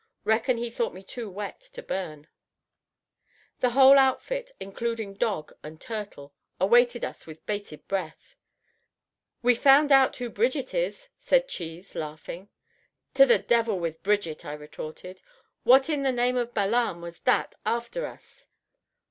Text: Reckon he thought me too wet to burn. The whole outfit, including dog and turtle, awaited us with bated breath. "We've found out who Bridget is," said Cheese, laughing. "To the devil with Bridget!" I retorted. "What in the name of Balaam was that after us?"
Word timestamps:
Reckon 0.23 0.57
he 0.57 0.71
thought 0.71 0.95
me 0.95 1.03
too 1.03 1.29
wet 1.29 1.59
to 1.59 1.83
burn. 1.83 2.27
The 3.59 3.69
whole 3.77 3.99
outfit, 3.99 4.51
including 4.59 5.13
dog 5.13 5.53
and 5.61 5.79
turtle, 5.79 6.33
awaited 6.59 7.05
us 7.05 7.27
with 7.27 7.45
bated 7.45 7.87
breath. 7.87 8.35
"We've 9.43 9.61
found 9.61 9.91
out 9.91 10.15
who 10.15 10.31
Bridget 10.31 10.73
is," 10.73 11.09
said 11.19 11.47
Cheese, 11.47 11.93
laughing. 11.93 12.49
"To 13.13 13.27
the 13.27 13.37
devil 13.37 13.77
with 13.79 14.01
Bridget!" 14.01 14.43
I 14.43 14.53
retorted. 14.53 15.21
"What 15.65 15.87
in 15.87 16.01
the 16.01 16.11
name 16.11 16.35
of 16.35 16.55
Balaam 16.55 17.01
was 17.01 17.19
that 17.25 17.53
after 17.63 18.07
us?" 18.07 18.47